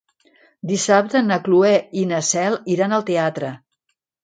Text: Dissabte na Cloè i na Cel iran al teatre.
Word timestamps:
Dissabte 0.71 1.21
na 1.25 1.37
Cloè 1.49 1.75
i 2.03 2.07
na 2.15 2.23
Cel 2.31 2.59
iran 2.79 2.99
al 2.99 3.09
teatre. 3.13 3.55